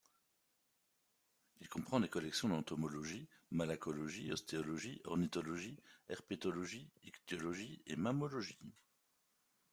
[1.59, 5.77] Il comprend des collections d'entomologie, malacologie, ostéologie, ornithologie,
[6.09, 8.57] herpétologie, ichtyologie et Mammalogie.